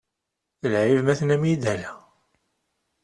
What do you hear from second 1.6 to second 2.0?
ala!